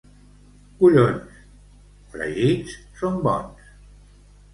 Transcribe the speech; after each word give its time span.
—Collons! 0.77 1.35
—Fregits 2.13 2.73
són 3.03 3.21
bons. 3.29 3.69